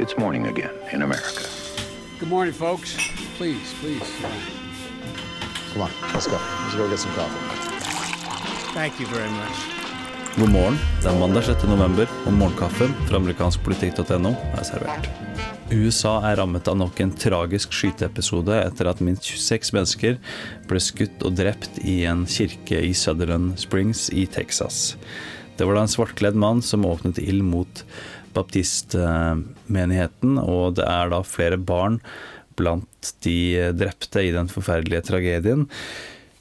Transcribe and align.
It's 0.00 0.16
morning 0.16 0.46
again 0.46 0.70
in 0.92 1.02
America. 1.02 1.44
Good 2.18 2.30
morning, 2.30 2.54
folks. 2.54 2.96
Please, 3.36 3.74
please. 3.80 4.10
Come 5.72 5.82
on, 5.82 5.90
let's 6.14 6.26
go. 6.26 6.38
Let's 6.62 6.74
go 6.74 6.88
get 6.88 6.98
some 6.98 7.12
coffee. 7.12 7.36
Thank 8.72 8.98
you 8.98 9.06
very 9.06 9.28
much. 9.28 9.56
God 10.38 10.48
morgen. 10.48 10.78
Det 11.02 11.08
er 11.10 11.18
mandag 11.20 11.44
6. 11.44 11.64
november, 11.68 12.08
og 12.26 12.32
morgenkaffen 12.32 12.94
fra 13.10 13.20
amerikanskpolitikk.no 13.20 14.32
er 14.56 14.64
servert. 14.64 15.10
USA 15.70 16.14
er 16.30 16.40
rammet 16.40 16.70
av 16.70 16.78
nok 16.80 17.00
en 17.04 17.12
tragisk 17.12 17.76
skyteepisode 17.76 18.56
etter 18.56 18.88
at 18.88 19.02
minst 19.04 19.28
26 19.28 19.74
mennesker 19.76 20.16
ble 20.70 20.80
skutt 20.80 21.26
og 21.28 21.36
drept 21.36 21.76
i 21.84 22.06
en 22.08 22.24
kirke 22.24 22.80
i 22.88 22.96
Sutherland 22.96 23.60
Springs 23.60 24.08
i 24.16 24.24
Texas. 24.24 24.96
Det 25.60 25.66
var 25.68 25.76
da 25.76 25.82
en 25.84 25.92
svartkledd 25.92 26.38
mann 26.40 26.62
som 26.64 26.86
åpnet 26.88 27.18
ild 27.20 27.42
mot 27.44 27.82
baptistmenigheten, 28.32 30.38
og 30.40 30.78
det 30.78 30.86
er 30.88 31.10
da 31.12 31.18
flere 31.26 31.58
barn 31.60 31.98
blant 32.56 33.10
de 33.26 33.68
drepte 33.76 34.22
i 34.24 34.30
den 34.32 34.48
forferdelige 34.48 35.02
tragedien. 35.10 35.66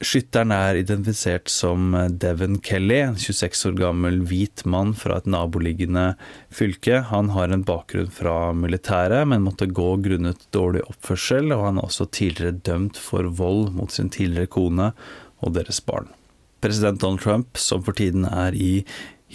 Skytteren 0.00 0.54
er 0.54 0.78
identifisert 0.78 1.50
som 1.52 1.90
Devon 2.22 2.60
Kelly, 2.62 3.00
en 3.02 3.18
26 3.18 3.66
år 3.72 3.74
gammel 3.82 4.22
hvit 4.30 4.62
mann 4.62 4.94
fra 4.96 5.18
et 5.18 5.26
naboliggende 5.28 6.14
fylke. 6.54 7.02
Han 7.10 7.34
har 7.34 7.50
en 7.50 7.66
bakgrunn 7.66 8.14
fra 8.14 8.54
militæret, 8.54 9.26
men 9.26 9.42
måtte 9.44 9.66
gå 9.66 9.98
grunnet 10.06 10.46
dårlig 10.54 10.86
oppførsel, 10.86 11.50
og 11.58 11.66
han 11.66 11.82
er 11.82 11.90
også 11.90 12.06
tidligere 12.14 12.62
dømt 12.62 13.02
for 13.10 13.26
vold 13.42 13.74
mot 13.74 13.90
sin 13.90 14.14
tidligere 14.14 14.54
kone 14.54 14.92
og 15.42 15.58
deres 15.58 15.82
barn. 15.82 16.06
President 16.60 17.00
Donald 17.00 17.20
Trump, 17.20 17.56
som 17.56 17.82
for 17.82 17.92
tiden 17.96 18.24
er 18.24 18.54
i 18.54 18.84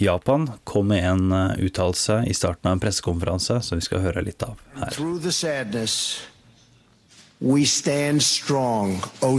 Japan, 0.00 0.48
kom 0.64 0.86
med 0.92 1.04
en 1.04 1.32
uttalelse 1.58 2.22
i 2.28 2.34
starten 2.36 2.68
av 2.68 2.76
en 2.76 2.80
pressekonferanse 2.80 3.60
som 3.64 3.80
vi 3.80 3.84
skal 3.86 4.04
høre 4.04 4.24
litt 4.26 4.42
av 4.44 4.60
her. 4.76 4.92
Sadness, 5.30 6.20
we 7.40 7.64
stand 7.64 8.22
oh. 9.22 9.38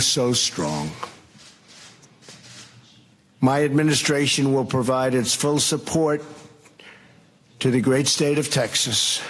My 3.39 3.63
administration 3.63 4.53
will 4.53 4.65
provide 4.65 5.13
its 5.13 5.35
full 5.35 5.59
support 5.59 6.21
to 7.59 7.71
the 7.71 7.81
great 7.81 8.07
state 8.07 8.39
of 8.39 8.49
Texas 8.49 9.21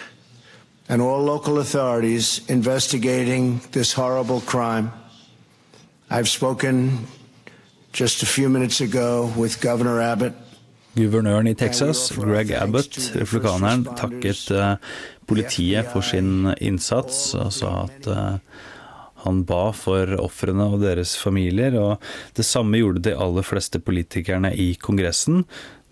and 0.89 1.01
all 1.01 1.21
local 1.21 1.59
authorities 1.59 2.41
investigating 2.47 3.59
this 3.71 3.93
horrible 3.93 4.41
crime. 4.41 4.91
I've 6.09 6.29
spoken 6.29 7.07
just 7.97 8.21
a 8.21 8.25
few 8.25 8.49
minutes 8.49 8.81
ago 8.81 9.33
with 9.35 9.59
Governor 9.61 10.01
Abbott. 10.01 10.33
Guvernøren 10.93 11.47
i 11.47 11.55
Texas, 11.55 12.11
Greg 12.13 12.51
Abbott, 12.53 12.97
republikaneren, 13.17 13.85
takket 13.97 14.51
uh, 14.53 14.75
politiet 15.29 15.89
for 15.89 16.05
sin 16.05 16.51
innsats 16.61 17.31
og 17.37 17.49
sa 17.53 17.71
at 17.85 18.09
uh, 18.09 18.35
han 19.23 19.39
ba 19.49 19.71
for 19.73 20.13
ofrene 20.21 20.67
og 20.75 20.83
deres 20.83 21.15
familier, 21.17 21.73
og 21.77 22.03
det 22.37 22.45
samme 22.45 22.77
gjorde 22.77 23.01
de 23.07 23.15
aller 23.17 23.45
fleste 23.45 23.81
politikerne 23.81 24.51
i 24.53 24.75
Kongressen, 24.81 25.45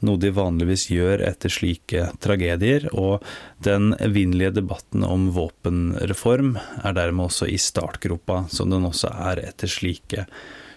noe 0.05 0.21
de 0.21 0.33
vanligvis 0.33 0.87
gjør 0.93 1.23
etter 1.25 1.53
slike 1.53 2.11
tragedier, 2.21 2.85
og 2.93 3.25
den 3.65 3.95
evinnelige 3.97 4.59
debatten 4.59 5.05
om 5.07 5.31
våpenreform 5.33 6.53
er 6.83 6.97
dermed 6.97 7.31
også 7.31 7.49
i 7.49 7.57
startgropa, 7.61 8.43
som 8.53 8.69
den 8.73 8.85
også 8.85 9.09
er 9.31 9.41
etter 9.49 9.73
slike 9.73 10.27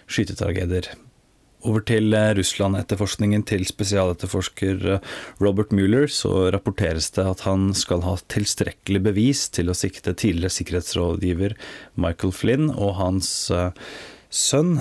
skytetragedier. 0.09 0.89
Over 1.67 1.83
til 1.83 2.13
Russland-etterforskningen 2.37 3.41
til 3.43 3.65
spesialetterforsker 3.67 5.01
Robert 5.43 5.73
Mueller, 5.75 6.07
så 6.07 6.47
rapporteres 6.55 7.09
det 7.17 7.25
at 7.27 7.43
han 7.43 7.73
skal 7.75 8.05
ha 8.05 8.13
tilstrekkelig 8.31 9.01
bevis 9.09 9.41
til 9.51 9.67
å 9.67 9.75
sikte 9.75 10.15
tidligere 10.15 10.55
sikkerhetsrådgiver 10.55 11.57
Michael 11.99 12.31
Flynn 12.31 12.71
og 12.71 12.95
hans 13.01 13.33
sønn, 14.29 14.77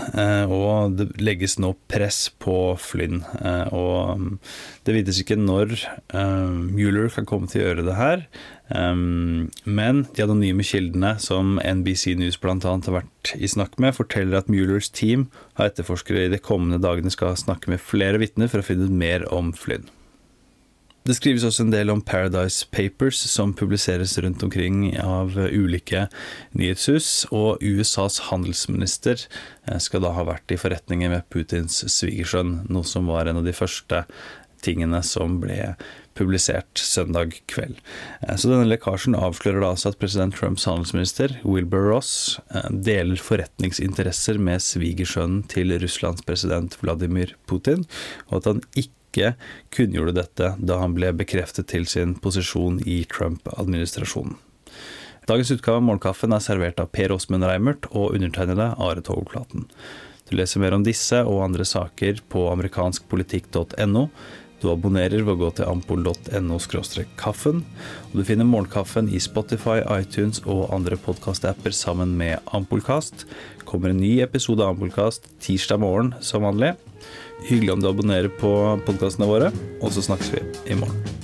og 0.52 0.96
det 0.98 1.08
legges 1.24 1.56
nå 1.60 1.72
press 1.90 2.28
på 2.40 2.76
Flynn. 2.80 3.22
Og 3.72 4.38
det 4.84 4.94
vites 4.96 5.20
ikke 5.22 5.38
når 5.40 5.74
Mueller 6.68 7.08
kan 7.14 7.28
komme 7.28 7.48
til 7.50 7.62
å 7.62 7.66
gjøre 7.68 7.86
det 7.88 7.96
her, 7.96 8.24
men 8.68 10.04
de 10.12 10.24
anonyme 10.26 10.66
kildene 10.68 11.14
som 11.24 11.56
NBC 11.56 12.18
News 12.20 12.36
bl.a. 12.40 12.58
har 12.60 12.96
vært 13.00 13.34
i 13.40 13.48
snakk 13.48 13.78
med, 13.80 13.96
forteller 13.96 14.42
at 14.42 14.52
Muellers 14.52 14.92
team 14.92 15.30
av 15.56 15.70
etterforskere 15.70 16.26
i 16.26 16.32
de 16.34 16.40
kommende 16.42 16.80
dagene 16.84 17.12
skal 17.12 17.36
snakke 17.40 17.72
med 17.72 17.80
flere 17.80 18.20
vitner 18.20 18.52
for 18.52 18.60
å 18.60 18.68
finne 18.68 18.88
ut 18.88 19.00
mer 19.04 19.24
om 19.32 19.54
Flynn. 19.56 19.88
Det 21.08 21.14
skrives 21.16 21.44
også 21.48 21.64
en 21.64 21.70
del 21.72 21.88
om 21.88 22.02
Paradise 22.04 22.66
Papers, 22.68 23.16
som 23.32 23.54
publiseres 23.56 24.12
rundt 24.20 24.42
omkring 24.44 24.90
av 25.00 25.32
ulike 25.48 26.02
nyhetshus, 26.52 27.24
og 27.32 27.64
USAs 27.64 28.18
handelsminister 28.26 29.22
skal 29.80 30.04
da 30.04 30.10
ha 30.12 30.26
vært 30.28 30.52
i 30.52 30.58
forretninger 30.60 31.08
med 31.14 31.24
Putins 31.32 31.80
svigersønn, 31.94 32.58
noe 32.68 32.84
som 32.84 33.08
var 33.08 33.30
en 33.30 33.40
av 33.40 33.48
de 33.48 33.56
første 33.56 34.02
tingene 34.64 35.00
som 35.06 35.38
ble 35.42 35.74
publisert 36.18 36.80
søndag 36.82 37.36
kveld. 37.50 37.78
Så 38.36 38.50
denne 38.50 38.66
lekkasjen 38.66 39.16
avslører 39.18 39.62
da 39.62 39.72
altså 39.74 39.92
at 39.92 40.00
president 40.00 40.34
Trumps 40.34 40.66
handelsminister 40.66 41.36
Wilbur 41.44 41.86
Ross 41.92 42.38
deler 42.70 43.20
forretningsinteresser 43.22 44.40
med 44.42 44.64
svigersønnen 44.64 45.44
til 45.50 45.76
Russlands 45.78 46.24
president 46.26 46.74
Vladimir 46.82 47.36
Putin, 47.50 47.86
og 48.28 48.40
at 48.40 48.50
han 48.50 48.64
ikke 48.74 49.34
kunngjorde 49.74 50.16
dette 50.18 50.52
da 50.58 50.80
han 50.82 50.98
ble 50.98 51.12
bekreftet 51.16 51.70
til 51.70 51.86
sin 51.90 52.16
posisjon 52.18 52.82
i 52.86 53.00
Trump-administrasjonen. 53.10 54.36
Dagens 55.28 55.50
utgave 55.52 55.76
av 55.76 55.84
Morgenkaffen 55.84 56.32
er 56.32 56.40
servert 56.40 56.78
av 56.80 56.88
Per 56.94 57.12
Åsmund 57.12 57.44
Reimert 57.44 57.84
og 57.92 58.14
undertegnede 58.16 58.70
Are 58.80 59.02
Togflaten. 59.04 59.66
Du 60.28 60.36
leser 60.36 60.60
mer 60.60 60.76
om 60.76 60.84
disse 60.84 61.20
og 61.24 61.42
andre 61.44 61.64
saker 61.68 62.22
på 62.32 62.46
amerikanskpolitikk.no. 62.50 64.06
Du 64.58 64.68
abonnerer 64.72 65.22
ved 65.22 65.36
å 65.36 65.38
gå 65.38 65.50
til 65.54 65.68
ampol.no 65.70 66.58
kaffen, 67.18 67.62
og 68.10 68.16
du 68.18 68.24
finner 68.26 68.48
Morgenkaffen 68.48 69.10
i 69.10 69.20
Spotify, 69.22 69.78
iTunes 70.00 70.42
og 70.46 70.66
andre 70.74 70.98
podkastapper 70.98 71.74
sammen 71.74 72.16
med 72.18 72.42
Ampolkast. 72.56 73.26
Kommer 73.68 73.94
en 73.94 74.02
ny 74.02 74.18
episode 74.24 74.64
av 74.64 74.74
Ampolkast 74.74 75.30
tirsdag 75.44 75.82
morgen 75.84 76.14
som 76.20 76.46
vanlig. 76.46 76.74
Hyggelig 77.46 77.76
om 77.76 77.84
du 77.84 77.92
abonnerer 77.92 78.32
på 78.40 78.52
podkastene 78.88 79.30
våre, 79.30 79.54
og 79.78 79.94
så 79.94 80.02
snakkes 80.10 80.34
vi 80.34 80.44
i 80.74 80.78
morgen. 80.78 81.17